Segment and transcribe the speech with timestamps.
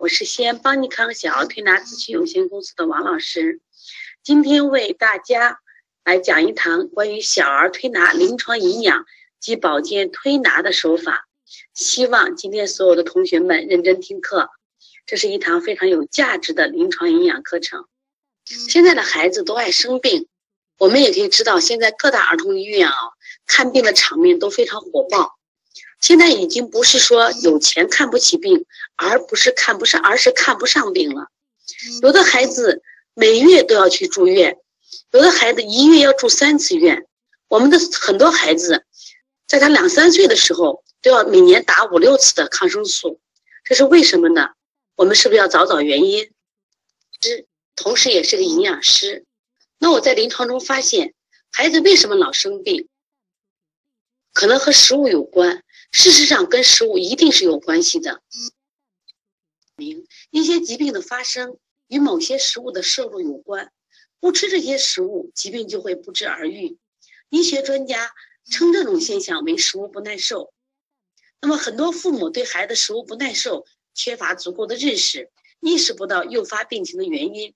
[0.00, 3.60] 我是西安邦尼康小儿推拿咨询有限公司的王老师，
[4.22, 5.60] 今天为大家
[6.06, 9.04] 来讲一堂关于小儿推拿临床营养
[9.40, 11.28] 及保健推拿的手法。
[11.74, 14.48] 希望今天所有的同学们认真听课，
[15.04, 17.84] 这是一堂非常有价值的临床营养课程。
[18.46, 20.28] 现在的孩子都爱生病，
[20.78, 22.94] 我们也可以知道，现在各大儿童医院啊，
[23.44, 25.36] 看病的场面都非常火爆。
[26.00, 28.64] 现在已经不是说有钱看不起病，
[28.96, 31.28] 而不是看不上，而是看不上病了。
[32.02, 32.82] 有的孩子
[33.14, 34.58] 每月都要去住院，
[35.12, 37.06] 有的孩子一月要住三次院。
[37.48, 38.84] 我们的很多孩子，
[39.46, 43.20] 在他两三岁的时候都要每年打五六次的抗生素，
[43.64, 44.50] 这是为什么呢？
[44.96, 46.30] 我们是不是要找找原因？
[47.20, 47.46] 之
[47.76, 49.24] 同时也是个营养师，
[49.78, 51.14] 那我在临床中发现，
[51.50, 52.88] 孩子为什么老生病？
[54.32, 55.62] 可能和食物有关。
[55.92, 58.22] 事实上，跟食物一定是有关系的。
[59.76, 61.58] 明一些疾病的发生
[61.88, 63.72] 与某些食物的摄入有关，
[64.20, 66.78] 不吃这些食物，疾病就会不治而愈。
[67.28, 68.12] 医学专家
[68.44, 70.52] 称这种现象为食物不耐受。
[71.40, 75.30] 那么，很多父母对孩子食物不耐受缺乏足够的认识，
[75.60, 77.54] 意识不到诱发病情的原因。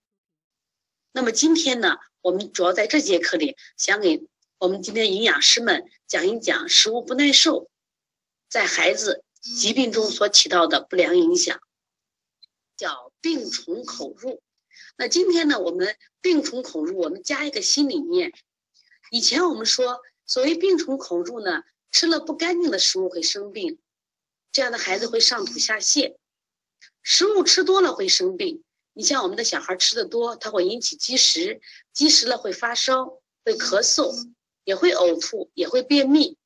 [1.12, 4.24] 那么今天呢，我们主要在这节课里，想给
[4.58, 7.70] 我们今天营养师们讲一讲食物不耐受。
[8.54, 11.60] 在孩子疾病中所起到的不良影响，
[12.76, 14.40] 叫病从口入。
[14.96, 18.32] 那今天呢，我们病从口入，我们加一个新理念。
[19.10, 23.80] 以前我们说，所谓病从口入呢，吃了不干净的食物会生病，
[24.52, 26.14] 这样的孩子会上吐下泻。
[27.02, 31.60] 食物吃多了会生病，你像我们的小孩吃的多，他会引起积食，
[31.92, 34.14] 积食了会发烧，会咳嗽，
[34.62, 36.38] 也会呕吐，也会便秘。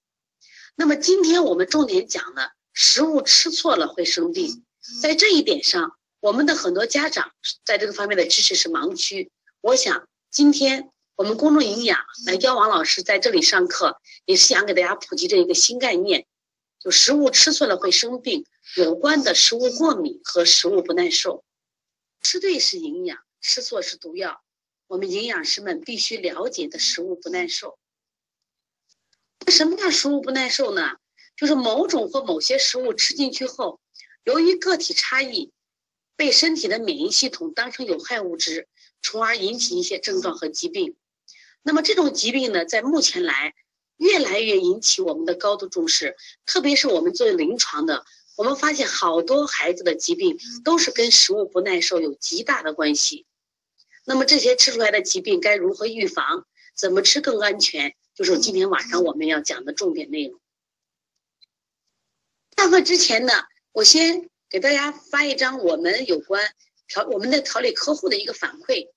[0.81, 4.65] 那么今天我们重点讲呢，食物吃错了会生病，
[5.03, 7.33] 在这一点上，我们的很多家长
[7.65, 9.29] 在这个方面的知识是盲区。
[9.61, 16.27] 我想今天我们公众营养来邀王老师在这里上课，也是想给大家普及这一个新概念，
[16.79, 18.45] 就食物吃错了会生病
[18.77, 21.43] 有关的食物过敏和食物不耐受，
[22.23, 24.41] 吃对是营养，吃错是毒药，
[24.87, 27.78] 我们营养师们必须了解的食物不耐受。
[29.47, 30.97] 什么叫食物不耐受呢？
[31.37, 33.81] 就是某种或某些食物吃进去后，
[34.25, 35.53] 由于个体差异，
[36.17, 38.67] 被身体的免疫系统当成有害物质，
[39.01, 40.97] 从而引起一些症状和疾病。
[41.63, 43.55] 那么这种疾病呢，在目前来
[43.97, 48.05] 越来越引起我们的高度重视，特别是我们作为临床的，
[48.37, 53.27] 我们发现好多孩子的疾病都是跟食物不耐受有极大的关系。
[54.05, 56.47] 那么这些吃出来的疾病该如何预防？
[56.77, 57.95] 怎么吃更安全？
[58.19, 60.41] 就是今天晚上我们要讲的重点内容。
[62.57, 63.33] 上课之前呢，
[63.71, 66.43] 我先给大家发一张我们有关
[66.89, 68.89] 调我们的调理客户的一个反馈。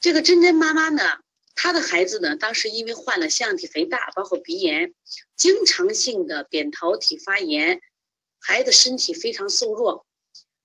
[0.00, 1.20] 这个珍珍妈妈呢，
[1.54, 4.92] 她的孩子呢，当时因为患了腺样体肥大，包括鼻炎，
[5.36, 7.80] 经常性的扁桃体发炎，
[8.40, 10.04] 孩子身体非常瘦弱。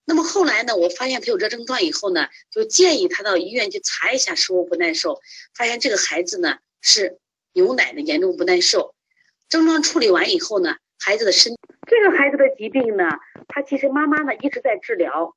[0.05, 5.21] 那么后来呢，我发现他有这症状以后呢，就建议他到医院去查一下食物不耐受，
[5.53, 7.19] 发现这个孩子呢是。
[7.53, 8.95] 牛奶的严重不耐受，
[9.47, 11.53] 症状处理完以后呢，孩子的身
[11.85, 13.05] 这个孩子的疾病呢，
[13.47, 15.35] 他其实妈妈呢一直在治疗，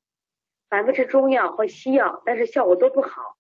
[0.71, 3.37] 反复吃中药和西药，但是效果都不好。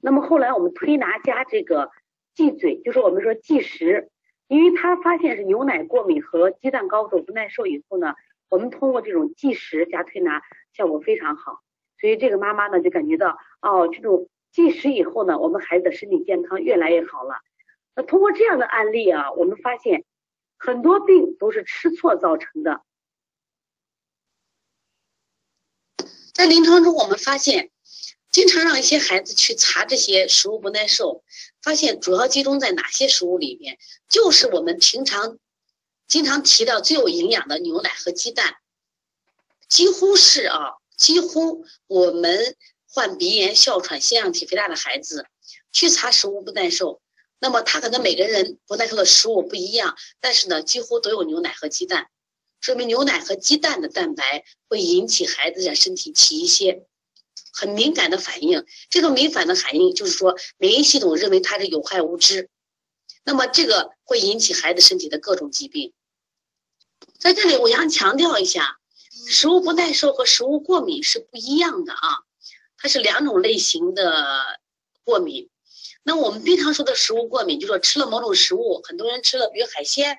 [0.00, 1.90] 那么后来我们推拿加这个
[2.34, 4.08] 忌嘴，就是我们说忌食，
[4.48, 8.14] 因为他发现是牛奶过敏和鸡蛋糕都不耐受以后呢，
[8.48, 10.40] 我们通过这种忌食加推拿
[10.72, 11.60] 效果非常好，
[12.00, 17.34] 所以这个妈妈呢就感觉到哦，这种忌食以后呢，我们孩子的身体健康越来越好了。
[18.02, 20.04] 通过这样的案例啊，我们发现
[20.56, 22.82] 很多病都是吃错造成的。
[26.32, 27.70] 在临床中，我们发现
[28.30, 31.22] 经常让一些孩子去查这些食物不耐受，
[31.60, 33.78] 发现主要集中在哪些食物里面？
[34.08, 35.38] 就是我们平常
[36.06, 38.56] 经常提到最有营养的牛奶和鸡蛋，
[39.68, 42.56] 几乎是啊，几乎我们
[42.88, 45.26] 患鼻炎、哮喘、腺样体肥大的孩子
[45.72, 47.02] 去查食物不耐受。
[47.40, 52.10] 那么他可能每个人不耐受的食物不一样，但是呢，几乎都有牛奶和鸡蛋，
[52.60, 56.86] 说明牛奶和鸡蛋的蛋白会引起孩子的身体起一些
[57.52, 58.66] 很敏感的反应。
[58.90, 62.50] 这个敏感的反应就是说，免疫系统认为它是有害物质，
[63.24, 65.94] 那么这个会引起孩子身体的各种疾病。
[67.18, 68.78] 在这里，我想强调一下，
[69.26, 72.18] 食物不耐受和食物过敏是不一样的啊，
[72.76, 74.60] 它是两种类型的
[75.04, 75.48] 过敏。
[76.02, 80.18] 那我们经常说的食物过敏，就说吃了某种食物，很多人吃了，比如海鲜，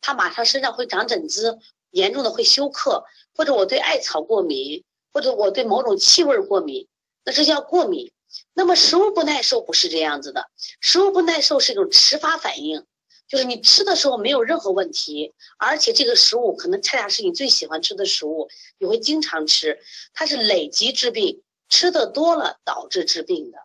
[0.00, 1.58] 他马上身上会长疹子，
[1.90, 3.04] 严重的会休克；
[3.34, 6.88] 或者我对艾草过敏，或者我对某种气味过敏，
[7.24, 8.12] 那这叫过敏。
[8.54, 10.46] 那么食物不耐受不是这样子的，
[10.80, 12.84] 食物不耐受是一种迟发反应，
[13.28, 18.48] 就是你吃的时候没有任何问题，而且这个食物可能恰恰是你最喜欢吃的食物，
[18.78, 19.80] 你会经常吃，
[20.12, 23.58] 它是累积致病，吃的多了导致致病的。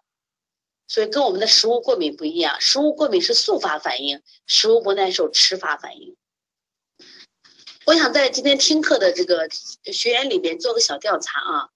[0.87, 6.15] 所以跟我们的食物过敏不一样，食物过敏是速发反应，食物不耐受迟发反应。
[7.85, 9.49] 我想在今天听课的这个
[9.91, 11.69] 学员里边做个小调查啊，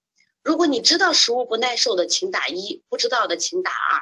[0.43, 4.01] 如果你知道食物不耐受的，请打一；不知道的，请打二。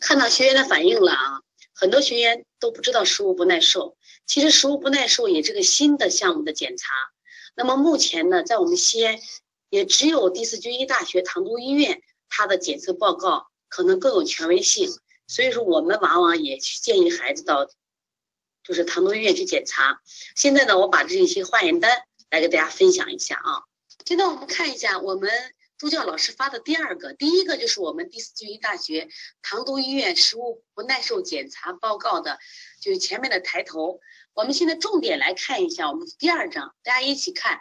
[0.00, 1.42] 看到学员的反应了啊，
[1.74, 3.96] 很多学员都不知道食物不耐受。
[4.26, 6.92] 其实食物不耐受也是个新的项目的检查。
[7.54, 9.18] 那么目前呢，在我们西安，
[9.68, 12.00] 也只有第四军医大学唐都医院。
[12.30, 14.88] 他的检测报告可能更有权威性，
[15.26, 17.68] 所以说我们往往也去建议孩子到，
[18.64, 20.00] 就是唐都医院去检查。
[20.34, 23.64] 现在呢，我把这一些化验单来给大家分享一下啊。
[24.06, 25.30] 现在我们看一下我们
[25.76, 29.08] 助教老师发的第二个，第一个就是我们第四军医大学
[29.42, 32.38] 唐都医院食物不耐受检查报告的，
[32.80, 34.00] 就是前面的抬头。
[34.34, 37.60] 我们现在重点来看一下我们第二章，大家一起看。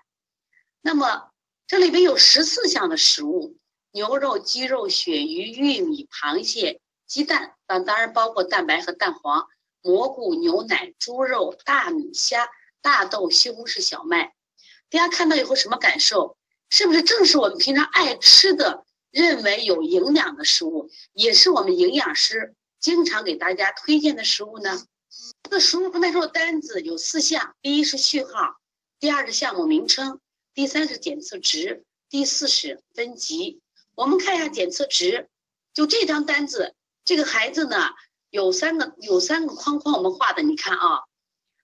[0.82, 1.32] 那么
[1.68, 3.58] 这里边有十四项的食物。
[3.92, 9.48] 牛肉、鸡肉、鳕鱼、玉米、螃蟹、鸡蛋，当当然包括蛋白和蛋黄、
[9.82, 12.50] 蘑菇、牛奶、猪肉、大米、虾、
[12.82, 14.34] 大豆、西红柿、小麦。
[14.90, 16.38] 大家看到以后什么感受？
[16.70, 24.86] 是不是正是我们平常爱吃的、认为有营养的食物，也是我们营养师经常给大家推荐的食物呢？
[25.42, 28.58] 这个食物不耐受单子有四项：第一是序号，
[29.00, 30.20] 第二是项目名称，
[30.54, 33.62] 第三是检测值，第四是分级。
[34.00, 35.28] 我们看一下检测值，
[35.74, 36.74] 就这张单子，
[37.04, 37.90] 这个孩子呢
[38.30, 41.02] 有三个有三个框框，我们画的，你看啊，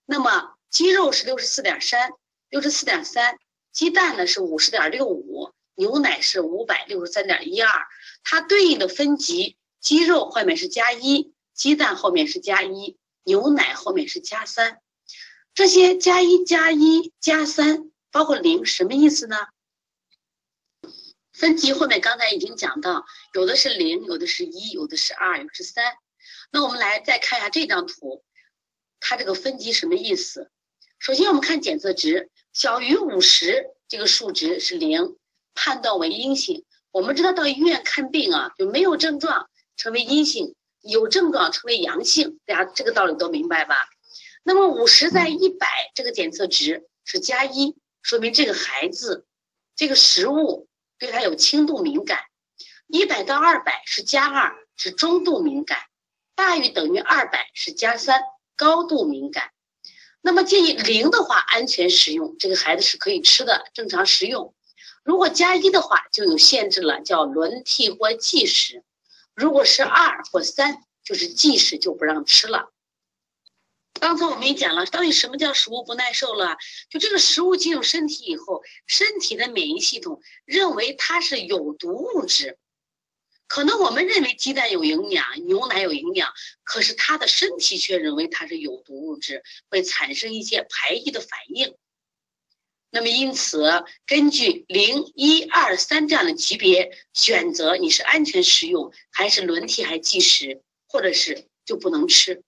[0.05, 2.11] 那么鸡肉是六十四点三，
[2.49, 3.37] 六十四点三，
[3.71, 7.71] 鸡蛋呢是五十点六五，牛奶是五百六十三点一二，
[8.25, 14.81] 它对应的分级，鸡肉后面是加一，鸡蛋后面是加一，牛奶后面是加三，
[15.53, 19.37] 这些加一加一加三，包括零，什么意思呢？
[21.35, 25.93] 分级后面刚才已经讲到，有的是零，有的是一，有的是二，有的是三。
[26.49, 28.23] 那我们来再看一下这张图，
[29.01, 30.49] 它这个分级什么意思？
[30.97, 35.17] 首先我们看检测值，小于五十这个数值是零，
[35.53, 36.63] 判断为阴性。
[36.91, 43.75] 我们知道到医院看病啊，就没有症状称为阴性，有症状称为阳性，大家这个道理都明白吧？
[44.43, 49.25] 那么五十在一百这个检测值是加一，说明这个孩子
[49.75, 50.69] 这个食物。
[51.05, 52.17] 对它有轻度敏感，
[52.87, 55.77] 一百到二百是加二，是中度敏感，
[56.33, 58.23] 大于等于二百是加三，
[58.55, 59.51] 高度敏感。
[60.21, 64.55] 那么建议零的话，安全食用，这个孩子是可以吃的，正常食用。
[65.03, 68.83] 如果加一的话，就有限制了，叫轮替或忌食。
[69.35, 72.71] 如果是二或三，就是忌食，就不让吃了。
[73.99, 76.57] 刚才我们也讲了，到底什么叫食物不耐受了？
[76.89, 82.57] 就这个食物进入身体以后，身体的免疫系统认为它是有毒物质。
[83.47, 86.33] 可能我们认为鸡蛋有营养，牛奶有营养，
[86.63, 91.75] 可是它的身体却认为它是有毒物质，会产生一些排异的反应。
[92.91, 102.43] 那么因此，根据零、一、二、三这样的级别，选择你是安全食用，还是轮替还忌食，或者是就不能吃。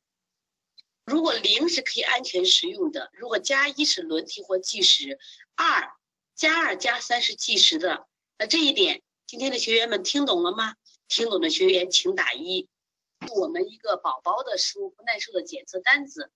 [1.08, 5.18] 如果零是可以安全食用的，如果加一是轮替或计时，
[5.56, 5.90] 二
[6.36, 8.06] 加二加三是计时的，
[8.38, 10.76] 那这一点今天的学员们听懂了吗？
[11.08, 12.68] 听懂的学员请打一。
[13.34, 16.30] 我们一个宝宝的食物不耐受的检测单子，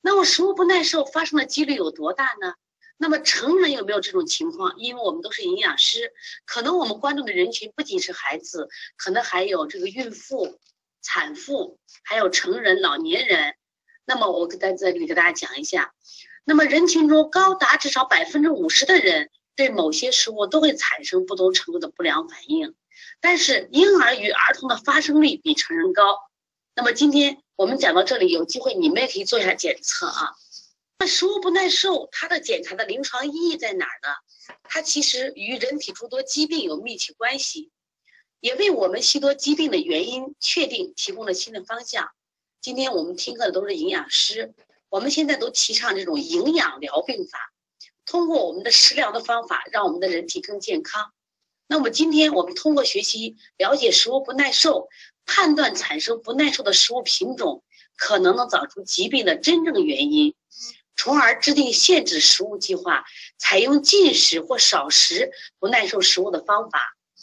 [0.00, 2.54] 那么食物不耐受发生的几率有多大呢？
[2.96, 4.78] 那么成人有没有这种情况？
[4.78, 6.14] 因为我们都是营养师，
[6.46, 10.58] 可能我们关注的人群不仅是孩子，可能还有这个孕妇、
[11.02, 13.54] 产妇，还有成人、老年人。
[14.06, 15.92] 那么我在这里给大家讲一下，
[16.44, 22.74] 那么人群中高达至少百分之五十的人对某些食物都会产生不同程度的不良反应，
[23.20, 26.18] 但是婴儿与儿童的发生率比成人高。
[26.74, 30.30] 那么今天我们讲到这里，有机会你们也可以做一下检测啊。
[30.98, 34.08] 那食物不耐受，它的检查的临床意义在哪儿呢？
[34.62, 37.70] 它其实与人体诸多疾病有密切关系，
[38.40, 42.08] 也为我们许多疾病的原因确定提供了新的方向。
[42.66, 44.52] 今天我们听课的都是营养师，
[44.88, 47.38] 我们现在都提倡这种营养疗病法，
[48.04, 51.12] 通过我们的食疗的方法，让我们的人体更健康。
[51.68, 54.88] 那么今天我们通过学习了解食物不耐受，
[55.24, 57.62] 判断产生不耐受的食物品种，
[57.96, 60.34] 可能能找出疾病的真正原因。
[60.96, 63.04] 从而制定限制食物计划，
[63.38, 65.30] 采用禁食或少食
[65.60, 66.80] 不耐受食物的方法，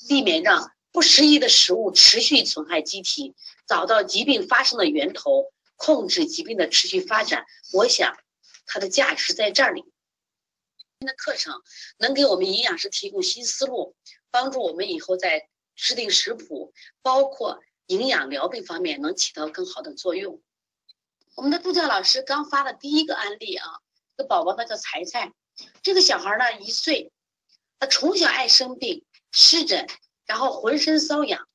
[0.08, 3.36] 避免让不适宜的食物持续损害机体，
[3.68, 7.46] 找到疾病发生的源头，控制疾病的持续发展。
[7.72, 8.18] 我想，
[8.66, 9.82] 它的价值在这里。
[9.82, 11.62] 今天的课程
[11.98, 13.96] 能给我们营养师提供新思路，
[14.32, 20.42] 帮助我们以后在制定食谱，包括营养疗病方面能起到更好的作用。
[21.36, 23.66] 我们的助教老师刚发的第一个案例啊，
[24.16, 25.34] 这宝宝呢叫财财，
[25.82, 27.12] 这个小孩呢一岁，
[27.80, 29.88] 他从小爱生病、湿疹，
[30.26, 31.48] 然后浑身瘙痒，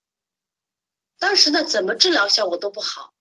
[1.19, 3.13] 当时呢怎么治疗效果都不好，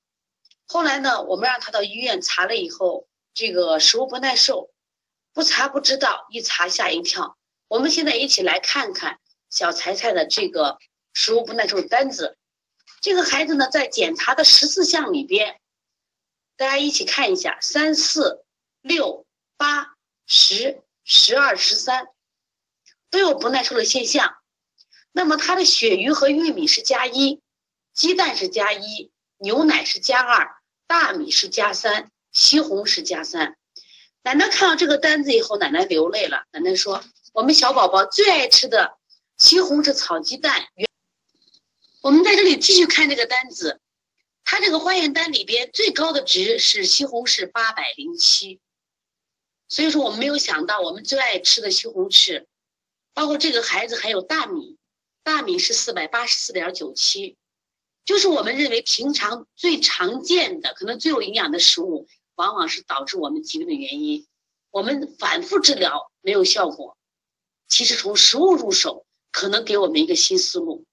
[0.65, 4.71] 后来呢我们让他到医院查了以后，这个食物不耐受，
[5.33, 7.37] 不查不知道，一查吓一跳。
[7.67, 10.77] 我们现在一起来看看小财财的这个
[11.13, 12.37] 食物不耐受单子，
[13.01, 15.59] 这个孩子呢在检查的十四项里边。
[16.55, 18.45] 大家一起看一下，三四
[18.81, 19.25] 六
[19.57, 22.07] 八十十二十三
[23.09, 24.37] 都有不耐受的现象。
[25.11, 27.41] 那么他的鳕鱼和玉米是加一，
[27.97, 33.57] 鸡蛋是加一，牛奶是加二，大米是加三，西红柿加三。
[34.21, 36.45] 奶奶看到这个单子以后，奶奶流泪了。
[36.51, 38.99] 奶奶说：“我们小宝宝最爱吃的
[39.39, 40.67] 西红柿炒鸡蛋。”
[42.03, 43.81] 我们在这里继续看这个单子。
[44.43, 48.61] 他这个化验单里边最高的值是西红柿八百零七，
[49.67, 52.45] 所以说我们没有想到我们最爱吃的西红柿，
[53.15, 54.77] 包括这个孩子还有大米，
[55.23, 57.37] 大米是四百八十四点九七，
[58.07, 64.25] 就是我们认为平常最常见的可能最有营养的食物，往往是导致我们疾病的原因。
[64.71, 66.97] 我们反复治疗没有效果，
[67.67, 70.85] 其实从食物入手可能给我们一个新思路。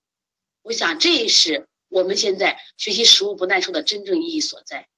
[0.60, 1.66] 我想这也是。
[1.90, 4.88] 我们现在学习食物不耐受的真正意义所在。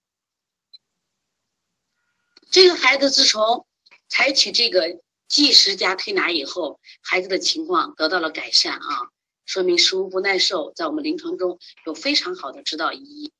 [2.50, 3.66] 这个孩子自从
[4.08, 9.10] 采取这个即食加推拿以后，孩子的情况得到了改善啊，
[9.46, 13.32] 说明食物不耐受在我们临床中有非常好的指导意义。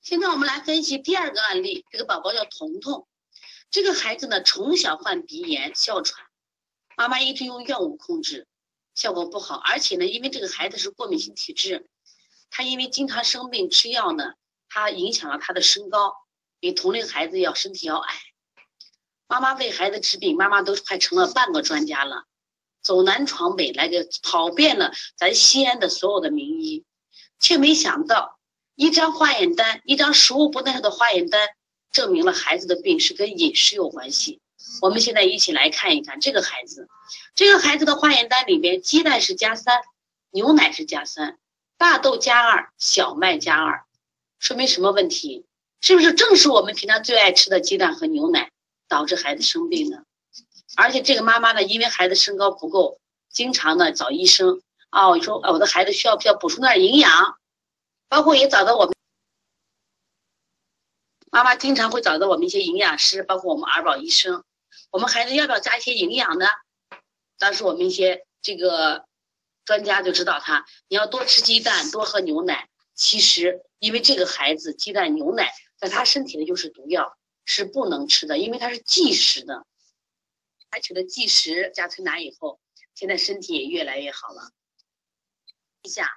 [0.00, 3.06] 现在我们来分析第二个案例，这个宝宝叫彤彤，
[3.70, 6.26] 这个孩子呢从小患鼻炎、哮喘，
[6.96, 8.48] 妈妈一直用药物控制，
[8.94, 11.88] 效果不好，而且呢，因为这个孩子是过敏性体质。
[12.50, 14.34] 他因为经常生病吃药呢，
[14.68, 16.14] 他影响了他的身高，
[16.58, 18.14] 比同龄孩子要身体要矮。
[19.26, 22.24] 妈妈为孩子治病，妈妈都快成了半个专家了，
[22.82, 26.84] 走南闯北来个跑遍了咱西安的所有的名医，
[27.38, 28.38] 却没想到
[28.74, 31.48] 一张化验单，一张食物不耐受的化验单，
[31.92, 34.40] 证明了孩子的病是跟饮食有关系。
[34.80, 36.88] 我们现在一起来看一看这个孩子，
[37.34, 39.80] 这个孩子的化验单里边，鸡蛋是加三，
[40.30, 41.38] 牛奶是加三。
[41.78, 43.84] 大豆加二，小麦加二，
[44.38, 45.46] 说明什么问题？
[45.80, 48.52] 是不是正是我们平常最爱吃的鸡蛋和牛奶
[48.88, 50.04] 导致孩子生病呢？
[50.76, 52.98] 而且这个妈妈呢，因为孩子身高不够，
[53.30, 57.38] 经常呢找医生啊，我说我的孩子需要不需要补充点营养？
[58.08, 58.94] 包括也找到我们
[61.30, 64.44] 妈妈经常会找到我们一些营养师，包括我们儿保医生，
[64.90, 66.46] 我们孩子要不要加一些营养呢？
[67.38, 69.04] 当时我们一些这个。
[69.64, 72.68] 专家就知道他，你要多吃鸡蛋，多喝牛奶。
[72.96, 78.38] 其实，因为这个孩子鸡蛋、牛奶在他身体里就是毒药，是不能吃的。
[78.38, 79.64] 因为他是忌食的，
[80.72, 82.58] 采取了忌食加推拿以后，
[82.94, 84.52] 现在身体也越来越好了。
[85.82, 86.08] 一下，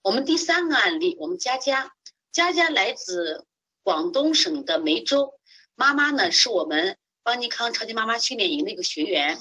[0.00, 1.92] 我们第三个案例，我们佳佳，
[2.30, 3.48] 佳佳来自
[3.82, 5.40] 广东省的梅州，
[5.74, 9.40] 妈妈呢是我们邦尼康超级妈妈训练营的一个学员，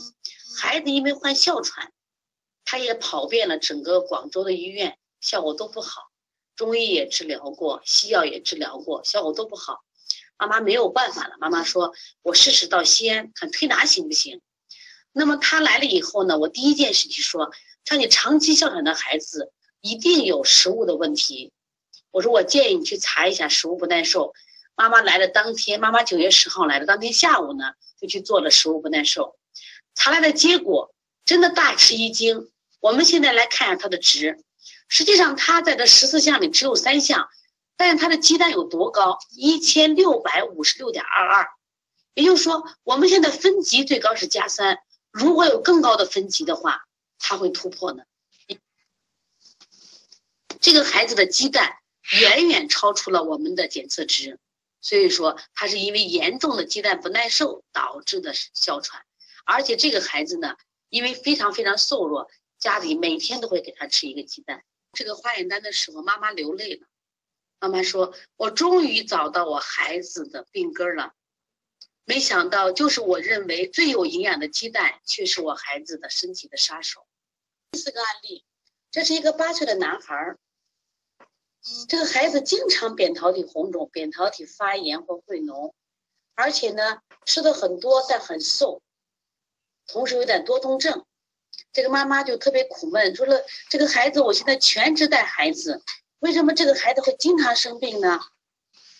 [0.57, 1.91] 孩子因为患哮喘。
[2.63, 6.09] 他也跑遍了整个广州的医院，效果都不好，
[6.55, 9.83] 中医也治疗过，西药也治疗过，效果都不好。
[10.37, 11.93] 妈妈没有办法了，妈妈说
[12.23, 14.41] ：“我试试到西安看推拿行不行？”
[15.17, 17.49] 那么他来了以后呢，我第一件事情说
[17.85, 21.53] ：“像你长期哮喘的孩子，一定有食物的问题。”
[22.11, 24.33] 我说：“我建议你去查一下食物不耐受。”
[24.75, 27.63] 妈妈来的当天，妈妈九月十号来的当天下午呢，
[27.97, 29.37] 就去做了食物不耐受，
[29.95, 30.93] 查来的结果
[31.23, 32.51] 真的大吃一惊。
[32.81, 34.43] 我们现在来看一下它的值，
[34.89, 37.29] 实际上它在这十四项里只有三项，
[37.77, 39.17] 但是它的鸡蛋有多高？
[39.37, 41.47] 一千六百五十六点二二，
[42.15, 44.77] 也就是说，我们现在分级最高是加三，
[45.15, 46.83] 如果有更高的分级的话，
[47.19, 48.03] 他会突破呢。
[50.59, 51.77] 这个孩子的鸡蛋
[52.19, 54.37] 远远超出了我们的检测值，
[54.81, 59.05] 所以说他是因为严重的鸡蛋不耐受导致的哮喘，
[59.45, 60.57] 而且这个孩子呢，
[60.89, 62.29] 因为非常非常瘦弱。
[62.59, 64.65] 家里每天都会给他吃一个鸡蛋。
[64.91, 66.87] 这个化验单的时候，妈妈流泪了。
[67.61, 71.13] 妈妈说：“我终于找到我孩子的病根了。
[72.07, 77.05] 没想到，就是我认为最有营养的鸡蛋，却是我孩子的身体的杀手。
[77.71, 78.45] 第四个案例，
[78.91, 80.37] 这是一个八岁的男孩儿，
[81.89, 85.73] 这个孩子经常扁桃体红肿、扁桃体发炎或溃脓，
[86.35, 88.83] 而且呢吃的很多，但很瘦，
[89.87, 91.05] 同时有点多动症。
[91.73, 95.83] 这个妈妈就特别苦闷，说了这个孩子，我现在全职带孩子，
[96.19, 98.19] 为什么这个孩子会经常生病呢？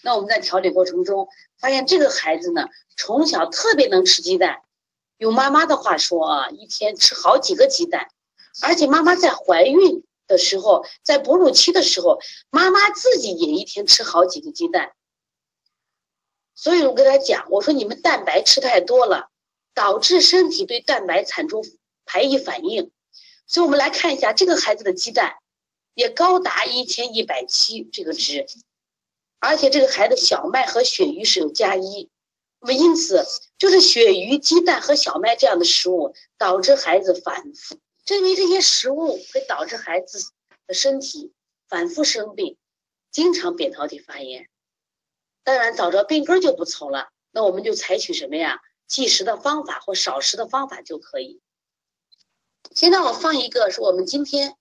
[0.05, 4.61] 那我们在调理过程中发现，这个孩子呢，从小特别能吃鸡蛋，
[5.17, 8.07] 用妈妈的话说啊，一天吃好几个鸡蛋，
[8.61, 12.19] 而且妈妈在怀孕的时候，在哺乳期的时候，
[12.51, 14.93] 妈妈自己也一天吃好几个鸡蛋。
[16.53, 19.31] 所以我跟他讲，我说你们蛋白吃太多了，
[19.73, 21.63] 导致身体对蛋白产生
[22.05, 22.91] 排异反应。
[23.47, 25.37] 所以我们来看一下这个孩子的鸡蛋，
[25.95, 28.45] 也高达一千一百七这个值。
[29.45, 32.09] 而且这个孩子小麦和鳕鱼是有加一，
[32.59, 33.23] 那么因此
[33.59, 40.31] 就是鳕鱼、鸡蛋和小麦这样的食物导致孩子反复，正因为这些食物会导致孩子
[40.65, 41.31] 的身体
[41.69, 42.57] 反复生病，
[43.11, 44.49] 经常扁桃体发炎。
[45.43, 48.59] 当然找着病根就不愁了，那我们就采取什么呀？
[48.87, 51.39] 忌食的方法或少食的方法就可以。
[52.75, 54.55] 现在我放一个是我们今天，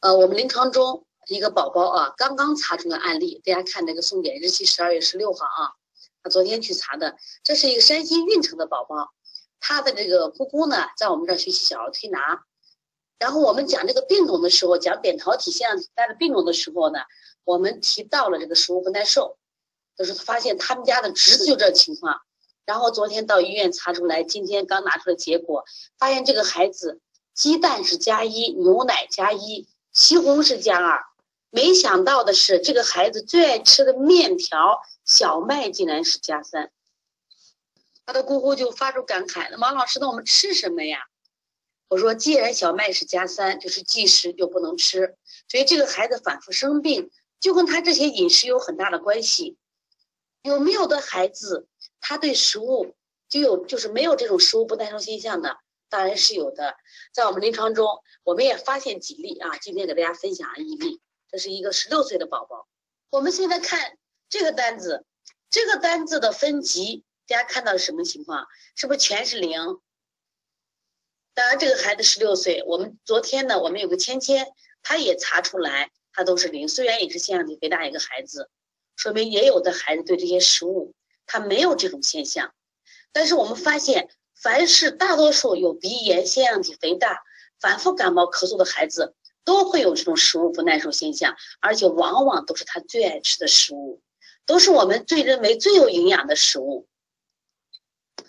[0.00, 1.04] 呃，我们临床中。
[1.28, 5.72] 一个宝宝啊，刚刚查出的案例，大家看那个送检日期十二月十六号啊，
[6.22, 9.10] 他昨天去查的，这是一个山西运城的宝宝，
[9.60, 12.44] 他的这个姑姑呢，在我们这儿学习小儿推拿，
[13.18, 17.00] 然后我们讲这个病种的时候，讲扁桃体腺样体带的病种的时候呢，
[17.44, 19.38] 我们提到了这个食物不耐受，
[19.96, 22.20] 就是发现他们家的侄子就这情况，
[22.66, 25.64] 然后昨天到医院查出来，今天刚拿出来结果，
[25.98, 27.00] 发现这个孩子
[27.34, 31.02] 鸡蛋是加一，牛奶加一，西红柿加二。
[31.54, 36.72] 没想到的是，这个孩子最爱吃的面条小麦竟然是加三。
[38.04, 40.98] 他的姑姑就发出感慨：“那王老师，那我们吃什么呀？”
[41.86, 45.14] 我说：“既然小麦是加三，就是忌食就不能吃。
[45.48, 49.56] 所以这个孩子反复生病，就跟他这些饮食有很大的关系。
[50.42, 51.68] 有没有的孩子，
[52.00, 52.96] 他对食物
[53.28, 55.58] 就有就是没有这种食物不耐受现象的？
[55.88, 56.74] 当然是有的。
[57.12, 61.00] 在我们临床中，我们也发现几例啊，今天给大家分享一例。”
[61.34, 62.68] 这是一个十六岁的宝宝。
[63.10, 65.04] 我们现在看这个单子，
[65.50, 68.46] 这个单子的分级，大家看到什么情况？
[68.76, 69.80] 是不是全是零？
[71.34, 72.62] 当然，这个孩子十六岁。
[72.68, 74.46] 我们昨天呢，我们有个芊芊，
[74.80, 76.68] 他也查出来，他都是零。
[76.68, 78.48] 虽然也是腺样体肥大一个孩子，
[78.94, 80.94] 说明也有的孩子对这些食物
[81.26, 82.54] 他没有这种现象。
[83.10, 84.08] 但是我们发现，
[84.40, 87.24] 凡是大多数有鼻炎、腺样体肥大、
[87.58, 89.16] 反复感冒咳嗽的孩子。
[89.44, 94.02] 都会有这种食物不耐受现象，而且往往都是他最爱吃的食物，
[94.46, 96.88] 都是我们最认为最有营养的食物。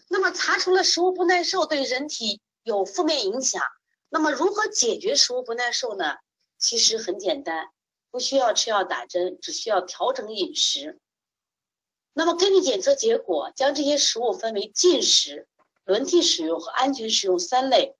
[0.08, 3.62] 那么查出了食物不耐受对人体有负面影响，
[4.10, 6.18] 那么如何解决食物不耐受呢？
[6.58, 7.70] 其实很简单，
[8.12, 11.00] 不需要吃药打针，只需要调整饮食。
[12.14, 15.48] 那么根据检测结果，将这些食物分为禁食、
[15.84, 17.98] 轮替使用和安全使用三类，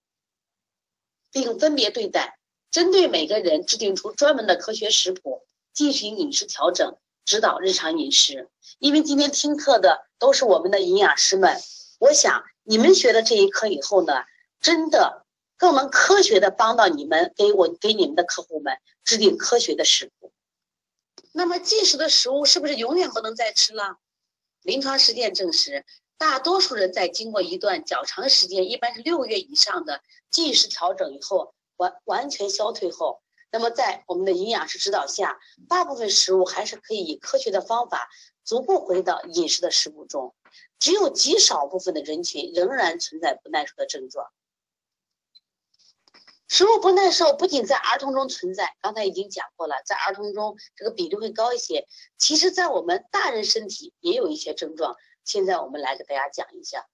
[1.32, 2.40] 并分别对待。
[2.76, 8.50] 针对每个人制定出专门的科学食谱，进行饮食调整，指导日常饮食。
[8.80, 11.58] 因为今天听课的都是我们的营养师们，
[12.00, 14.26] 我想你们学了这一课以后呢，
[14.60, 20.34] 真的更能科学的帮到你们，给我给你们的客户们制定科学的食谱。
[21.32, 24.00] 那么进食的食物是不是永远不能再吃了？
[24.64, 25.86] 临床实践证实，
[26.18, 31.55] 大多数人在经过一段较长时间，一般是六个月以上的进食调整以后。
[31.78, 38.10] 完完全消退后，那么在我们的营养师指导下，大部分食物还是可以以科学的方法
[38.44, 40.36] 逐步回到饮食的食物中，
[40.80, 44.28] 只有极少部分的人群仍然存在不耐受的症状。
[46.48, 51.88] 食物不耐受不仅在儿童中存在，刚才已经讲过了，在儿童中这个比例会高一些。
[52.18, 56.88] 其实，在我们大人身体也有一些症状，现在我们来给大家讲一下，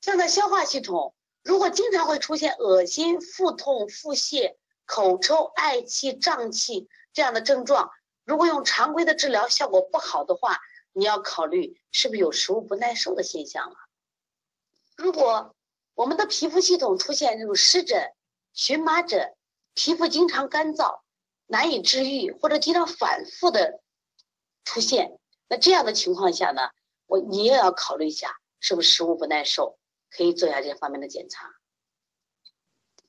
[0.00, 1.14] 像在消化系统。
[1.46, 7.92] 如果经常会出现恶心、腹痛、腹泻、口臭、嗳气、胀气这样的症状，
[8.24, 10.58] 如果用常规的治疗效果不好的话，
[10.92, 13.76] 你要考虑是不是有食物不耐受的现象了。
[14.96, 15.54] 如果
[15.94, 18.10] 我们的皮肤系统出现这种湿疹、
[18.52, 19.32] 荨麻疹，
[19.74, 20.98] 皮肤经常干燥、
[21.46, 23.80] 难以治愈，或者经常反复的
[24.64, 26.70] 出现，那这样的情况下呢，
[27.06, 29.78] 我你也要考虑一下是不是食物不耐受。
[30.10, 31.50] 可以做一下这方面的检查。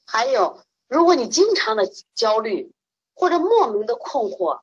[0.05, 2.71] 还有，如果你经常的焦虑，
[3.13, 4.61] 或者莫名的困惑、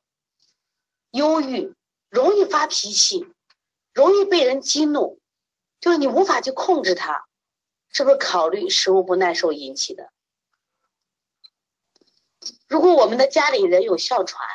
[1.11, 1.75] 忧郁，
[2.09, 3.27] 容易发脾气，
[3.93, 5.19] 容易被人激怒，
[5.79, 7.25] 就是你无法去控制它，
[7.89, 10.11] 是不是考虑食物不耐受引起的？
[12.67, 14.47] 如果我们的家里人有哮喘、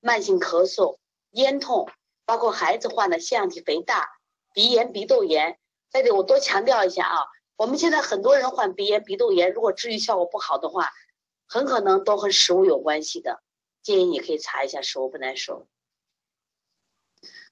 [0.00, 0.98] 慢性咳嗽、
[1.30, 1.90] 咽痛，
[2.24, 4.08] 包括孩子患的腺样体肥大、
[4.52, 5.58] 鼻炎、鼻窦炎，
[5.90, 10.90] 在这我多强调一下啊，我们现在很多人患鼻炎、鼻窦炎，如果治愈效果不好的话，
[11.46, 13.42] 很可能都和食物有关系的。
[13.82, 15.66] 建议你可以查一下食物不耐受。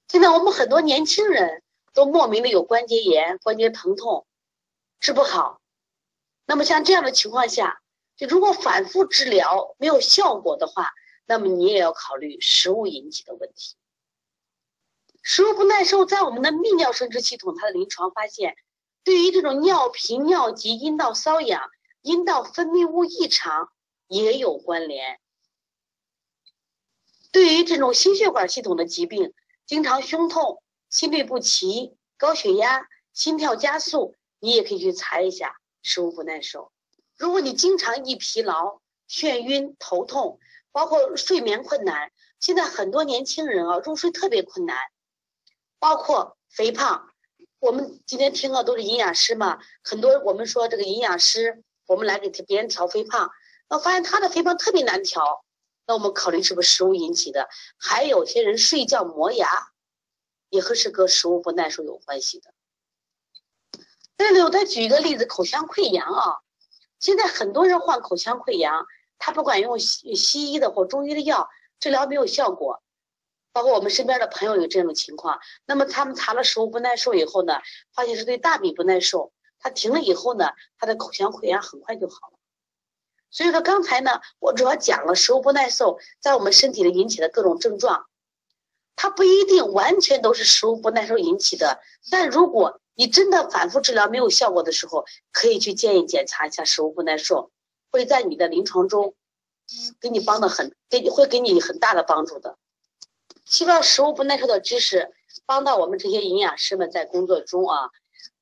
[0.09, 1.63] 现在我们很多年轻人
[1.95, 4.27] 都莫名的有关节炎、关节疼痛，
[5.01, 5.61] 治不好。
[6.45, 7.81] 那么像这样的情况下，
[8.17, 10.91] 就如果反复治疗没有效果的话，
[11.27, 13.36] 那么你也要考虑食物引起的。
[15.29, 18.55] 食物不耐受在我们的泌尿生殖系统，它的临床发现，
[19.03, 21.69] 对于这种尿频、尿急、阴道瘙痒、
[22.01, 23.69] 阴道分泌物异常
[24.07, 25.19] 也有关联。
[27.33, 29.35] 对于这种心血管系统的疾病，
[29.67, 36.71] 经常胸痛、心律不齐、高血压、心跳加速，你也可以去查一下食物不耐受。
[37.17, 40.39] 如果你经常易疲劳、眩晕、头痛，
[40.71, 44.79] 包括睡眠困难，现在很多年轻人啊入睡特别困难，
[45.79, 47.11] 包括肥胖。
[47.59, 53.31] 我们今天听的都是营养师嘛，很多我们说这个营养师，我们来给别人调肥胖，
[53.69, 55.45] 那发现他的肥胖特别难调。
[55.87, 57.49] 那我们考虑是不是食物引起的？
[57.79, 59.49] 还有些人睡觉磨牙，
[60.51, 62.53] 也和是跟食物不耐受有关系的。
[64.19, 66.39] 这里我再举一个例子，口腔溃疡啊，
[66.99, 68.87] 现在很多人患口腔溃疡，
[69.19, 71.49] 他不管用西西医的或中医的药
[71.81, 72.83] 治疗没有效果，
[73.57, 75.41] 包括我们身边的朋友有这种情况。
[75.65, 77.63] 那么他们查了食物不耐受以后呢，
[77.95, 82.35] 发现是对大米不耐受，他停了以后呢，他的口腔溃疡很快就好了。
[83.31, 88.05] 所以说刚才呢，我主要讲了食物不耐受在我们身体里引起的各种症状，
[88.95, 91.81] 它不一定完全都是食物不耐受引起的。
[92.11, 97.51] 但如果你真的反复治疗没有效果的时候，可以去建议检查一下食物不耐受，
[97.91, 99.15] 会在你的临床中
[99.99, 102.59] 给你帮的很，给你会给你很大的帮助的。
[103.47, 105.13] 希望食物不耐受的知识
[105.47, 107.91] 帮到我们这些营养师们在工作中啊，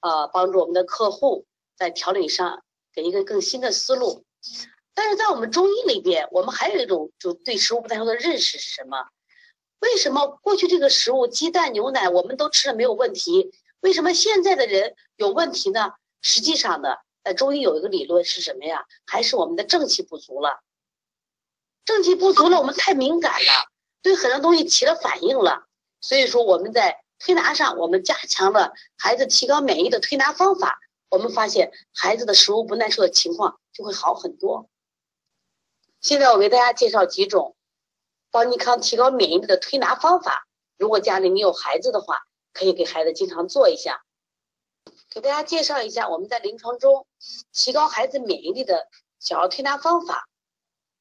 [0.01, 4.25] 呃，帮助我们的客户在调理上给一个更新的思路。
[4.95, 9.09] 但是在我们中医里边，我们还有一种就对食物不耐受的认识是什么？
[9.81, 13.51] 为什么过去这个食物鸡蛋牛奶我们都吃了没有问题？
[13.81, 15.93] 为什么现在的人有问题呢？
[16.23, 18.87] 实际上呢，在中医有一个理论是什么呀？
[19.05, 20.61] 还是我们的正气不足了？
[21.85, 23.69] 正气不足了，我们太敏感了，
[24.05, 25.67] 对很多东西起了反应了。
[26.03, 34.69] 所以说我们在推拿上，我们加强了孩子提高免疫的推拿方法，我们发现孩子的食物不耐受的情况就会好很多。
[36.03, 37.57] 现在我给大家介绍几种
[38.31, 40.47] 邦尼康提高免疫力的推拿方法。
[40.77, 44.05] 如果家里你有孩子的话，可以给孩子经常做一下。
[45.09, 47.07] 给大家介绍一下我们在临床中
[47.53, 48.89] 提高孩子免疫力的
[49.19, 50.29] 小儿推拿方法。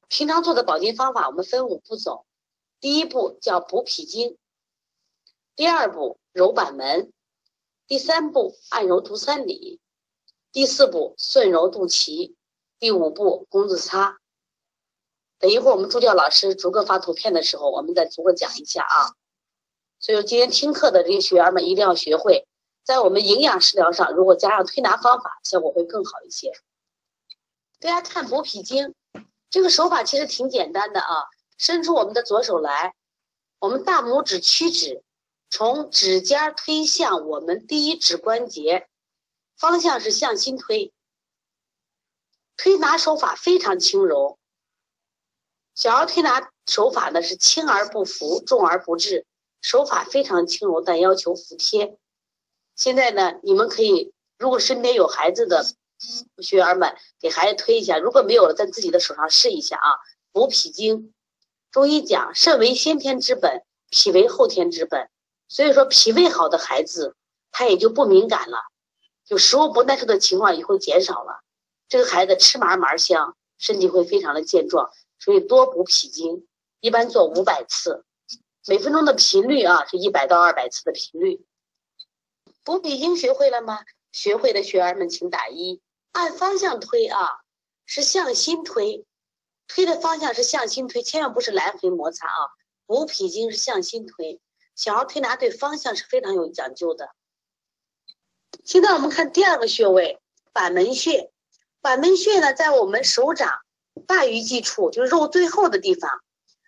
[0.08, 2.24] 平常做的保健方法，我们分五步走。
[2.80, 4.36] 第一步叫补脾经，
[5.56, 7.12] 第二步揉板门，
[7.86, 9.80] 第三步按揉足三里，
[10.52, 12.34] 第四步顺揉肚脐，
[12.78, 14.18] 第五步弓字擦。
[15.38, 19.14] 等一会儿，我们助教老师逐个发图片的时候，我们再逐个讲一下啊。
[19.98, 22.46] 所以今天听课的这些学员们一定要学会，
[22.82, 26.52] 在我们营养食疗上，如果加上推拿方法，效果会更好一些。
[27.80, 28.94] 大家看补脾经，
[29.50, 31.24] 这个手法其实挺简单的啊。
[31.56, 32.94] 伸出我们的左手来，
[33.58, 35.02] 我们大拇指屈指，
[35.50, 38.88] 从指尖推向我们第一指关节，
[39.56, 40.92] 方向是向心推。
[42.56, 44.38] 推拿手法非常轻柔。
[45.74, 49.24] 小儿推拿手法呢是轻而不浮，重而不滞，
[49.60, 51.96] 手法非常轻柔，但要求服帖。
[52.76, 55.64] 现在呢，你们可以如果身边有孩子的
[56.42, 59.88] 学员们，给孩子推一下；如果没有了，在自己的手上试一下啊。
[60.32, 61.13] 补脾经，
[61.74, 65.10] 中医讲肾为先天之本，脾为后天之本，
[65.48, 67.16] 所以说脾胃好的孩子，
[67.50, 68.58] 他也就不敏感了，
[69.26, 71.40] 就食物不耐受的情况也会减少了。
[71.88, 74.88] 这个孩子吃嘛嘛香，身体会非常的健壮。
[75.18, 76.46] 所以多补脾经，
[76.78, 78.04] 一般做五百次，
[78.68, 81.44] 每分钟的频率啊是一百到二百次的频率。
[82.62, 83.80] 补脾经学会了吗？
[84.12, 85.80] 学会的学员们请打一。
[86.12, 87.40] 按方向推啊，
[87.84, 89.04] 是向心推，
[89.66, 92.50] 推的方向是向心推，千万不是来回摩擦啊。
[92.86, 94.40] 补脾经是向心推，
[94.76, 97.10] 小儿推拿对方向是非常有讲究的。
[98.64, 100.20] 现在我们看第二个穴位
[100.52, 101.30] 板门穴，
[101.80, 103.60] 板门穴呢在我们手掌。
[104.08, 106.10] 大鱼际处就是肉最厚的地方，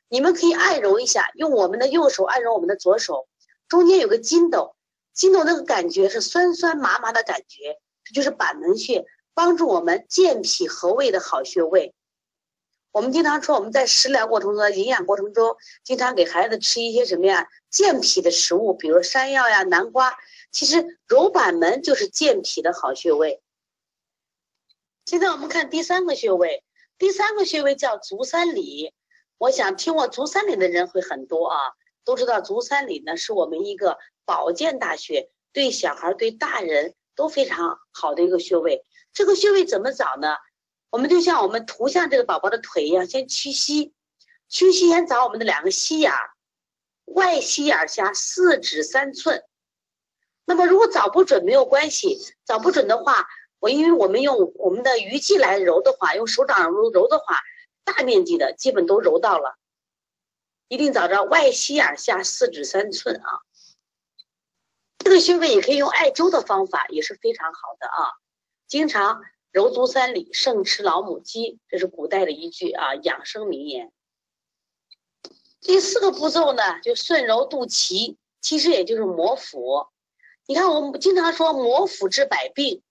[0.09, 3.27] 你们可以按揉一下，用我们的右手按揉我们的左手，
[3.67, 4.77] 中间有个筋斗，
[5.13, 9.05] 筋斗那个感觉是酸酸麻麻的感觉，这就是板门穴，
[9.35, 11.97] 帮助我们健脾和胃的好穴位。
[12.93, 17.47] 我们经常说我们在食疗过程中、营养过程中，经常给孩子吃一些什么呀？
[17.71, 20.17] 健脾的食物，比如山药呀、南瓜。
[20.51, 23.43] 其实揉板门就是健脾的好穴位。
[25.05, 26.65] 现在我们看第三个穴位，
[26.97, 28.95] 第三个穴位叫足三里。
[29.37, 31.59] 我想听我足三里的人会很多啊，
[32.05, 38.87] 都知道足三里呢是我们一个保健大穴，对小孩、对大人都非常好的一个穴位。
[39.13, 40.37] 这个穴位怎么找呢？
[40.91, 43.93] 我们就像我们图像这个宝宝的腿一样，先屈膝，
[44.49, 46.13] 屈膝先找我们的两个膝眼，
[47.05, 49.43] 外膝眼下四指三寸。
[50.45, 53.27] 那么如果找不准没有关系，找不准的话，
[53.59, 57.37] 我因为我们用我们的鱼际来揉的话，用手掌揉揉的话。
[57.85, 59.57] 大面积的基本都揉到了，
[60.67, 63.31] 一定找着外膝眼下四指三寸啊。
[64.99, 68.11] 这个穴位也可以用艾灸的方法，也是非常好的啊。
[68.67, 69.23] 经常
[69.57, 73.91] 揉足三里，胜吃老母鸡，这是古代的一句啊养生名言。
[75.63, 79.87] 第四个步骤呢，就顺揉肚脐，其实也就是摩腹。
[80.47, 82.83] 你看，我们经常说摩腹治百病，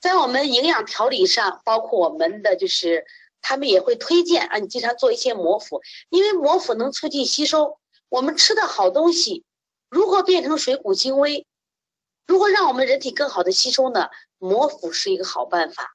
[0.00, 3.06] 在我们营养调理上，包括我们的就是。
[3.42, 5.80] 他们也会推荐啊，你经常做一些摩腹，
[6.10, 7.78] 因为摩腹能促进吸收。
[8.10, 9.44] 我们吃的好东西
[9.88, 11.46] 如何变成水谷精微？
[12.26, 14.10] 如何让我们人体更好的吸收呢？
[14.40, 15.94] 摩腹是一个好办法。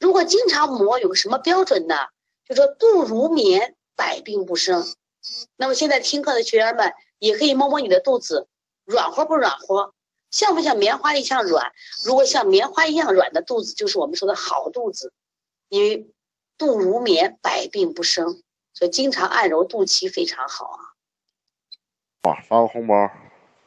[0.00, 1.94] 如果经常磨，有个什么标准呢？
[2.48, 4.84] 就说肚如棉，百病不生。
[5.54, 8.48] 那么现在听课的学员们也可以摸摸你的肚子，
[8.84, 9.94] 软和不软和？
[10.32, 11.70] 像不像棉花一样软？
[12.04, 15.12] 如果像棉花一样软的肚子，就是我们说的好肚子，
[15.68, 16.10] 因为。
[16.56, 18.40] 肚如棉，百病不生，
[18.74, 20.78] 所以经常按揉肚脐非常好啊。
[22.22, 23.10] 哇，发个红包。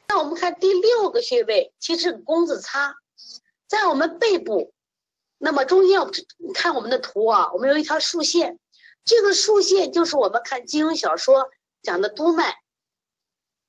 [0.08, 2.96] 那我们看第六个穴位，其实弓子擦，
[3.68, 4.74] 在我们背部。
[5.40, 6.00] 那么中间，
[6.38, 8.58] 你看我们的图啊，我们有一条竖线，
[9.06, 11.52] 这个竖线就是我们看金庸小说
[11.84, 12.58] 讲的督脉。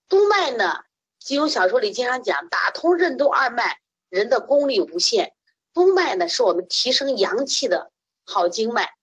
[0.08, 0.84] 督脉呢，
[1.18, 5.34] 金庸小说里经常讲，打通任督二脉，人的功力无限。
[5.74, 7.92] 督脉呢，是我们提升阳气的
[8.24, 8.94] 好经脉。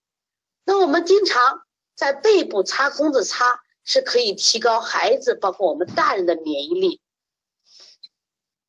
[0.64, 1.62] 那我们经常
[1.94, 7.00] 在背部擦弓子擦，是可以提高孩子，包括我们大人的免疫力。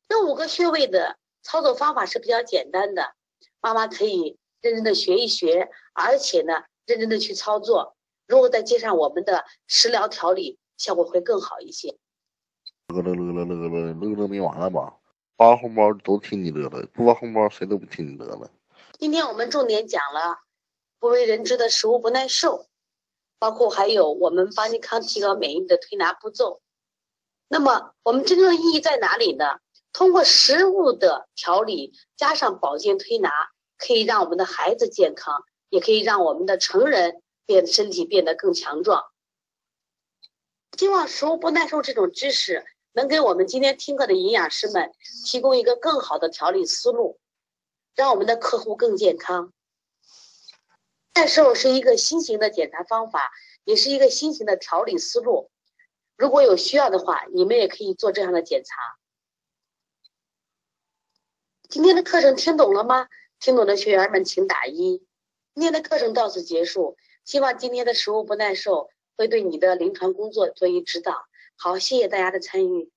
[0.07, 3.13] 这五个穴位的操作方法是比较简单的，
[3.61, 7.95] 妈妈可以认真的学一学，而且呢，认真的去操作。
[8.27, 11.97] 如果再接上我们的食疗调理，效果会更好一些。
[12.93, 14.97] 乐乐乐乐乐乐乐乐没完了吧？
[15.37, 18.51] 发红包都听你乐了，不发红包谁都不听你乐了。
[18.99, 20.39] 今天我们重点讲了。
[20.99, 22.65] 不为人知的食物不耐受，
[23.39, 26.59] 包括还有我们帮你康提高免疫力的推拿步骤。
[27.47, 29.45] 那么我们真正的意义在哪里呢？
[29.97, 33.31] 通过食物的调理加上保健推拿，
[33.79, 39.05] 可以让我们的孩子健康，也可以让我们的成人变身体变得更强壮。
[40.77, 44.91] 希望食物不耐受这种知识能给我们今天听课的营养师们
[45.25, 47.19] 提供一个更好的调理思路，
[47.95, 49.51] 让我们的客户更健康。
[51.15, 53.31] 耐受是一个新型的检查方法，
[53.63, 55.49] 也是一个新型的调理思路。
[56.15, 58.75] 如果有需要的话，你们也可以做这样的检查。
[61.69, 63.09] 今天的课程听懂了吗？
[63.41, 65.03] 听懂的学员们请打一。
[65.53, 71.25] 今天的课程到此结束，希望今天的食物不耐受会对你的临床工作做一指导。
[71.57, 72.89] 好，谢谢大家的参与。